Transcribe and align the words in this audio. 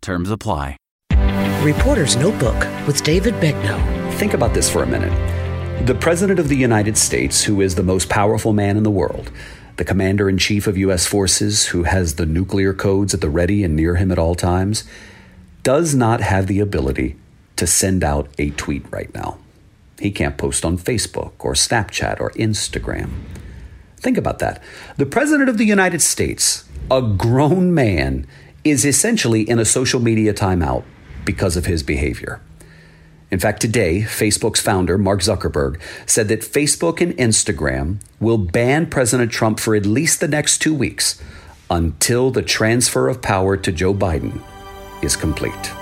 Terms 0.00 0.30
apply. 0.30 0.76
Reporter's 1.62 2.16
Notebook 2.16 2.56
with 2.86 3.02
David 3.02 3.34
Begnaud. 3.34 4.14
Think 4.14 4.32
about 4.32 4.54
this 4.54 4.70
for 4.70 4.82
a 4.82 4.86
minute. 4.86 5.12
The 5.86 5.94
President 5.94 6.38
of 6.38 6.48
the 6.48 6.56
United 6.56 6.96
States, 6.96 7.44
who 7.44 7.60
is 7.60 7.74
the 7.74 7.82
most 7.82 8.08
powerful 8.08 8.52
man 8.52 8.76
in 8.76 8.82
the 8.82 8.90
world, 8.90 9.30
the 9.76 9.84
Commander 9.84 10.28
in 10.28 10.38
Chief 10.38 10.66
of 10.66 10.78
U.S. 10.78 11.06
forces, 11.06 11.66
who 11.66 11.82
has 11.82 12.14
the 12.14 12.26
nuclear 12.26 12.72
codes 12.72 13.12
at 13.12 13.20
the 13.20 13.28
ready 13.28 13.62
and 13.62 13.76
near 13.76 13.96
him 13.96 14.10
at 14.10 14.18
all 14.18 14.34
times, 14.34 14.84
does 15.62 15.94
not 15.94 16.20
have 16.20 16.46
the 16.46 16.60
ability 16.60 17.16
to 17.56 17.66
send 17.66 18.02
out 18.02 18.28
a 18.38 18.50
tweet 18.50 18.90
right 18.90 19.12
now. 19.14 19.38
He 19.98 20.10
can't 20.10 20.38
post 20.38 20.64
on 20.64 20.78
Facebook 20.78 21.32
or 21.40 21.52
Snapchat 21.52 22.20
or 22.20 22.30
Instagram. 22.32 23.10
Think 23.98 24.16
about 24.16 24.38
that. 24.38 24.62
The 24.96 25.04
President 25.04 25.50
of 25.50 25.58
the 25.58 25.66
United 25.66 26.00
States, 26.00 26.64
a 26.90 27.02
grown 27.02 27.74
man, 27.74 28.26
is 28.64 28.84
essentially 28.84 29.42
in 29.42 29.58
a 29.58 29.64
social 29.64 30.00
media 30.00 30.34
timeout 30.34 30.84
because 31.24 31.56
of 31.56 31.66
his 31.66 31.82
behavior. 31.82 32.40
In 33.30 33.38
fact, 33.38 33.60
today, 33.60 34.00
Facebook's 34.00 34.60
founder, 34.60 34.98
Mark 34.98 35.20
Zuckerberg, 35.20 35.80
said 36.04 36.28
that 36.28 36.40
Facebook 36.40 37.00
and 37.00 37.16
Instagram 37.16 38.00
will 38.18 38.38
ban 38.38 38.86
President 38.86 39.30
Trump 39.30 39.60
for 39.60 39.76
at 39.76 39.86
least 39.86 40.20
the 40.20 40.28
next 40.28 40.58
two 40.58 40.74
weeks 40.74 41.22
until 41.70 42.32
the 42.32 42.42
transfer 42.42 43.08
of 43.08 43.22
power 43.22 43.56
to 43.56 43.70
Joe 43.70 43.94
Biden 43.94 44.42
is 45.02 45.14
complete. 45.14 45.79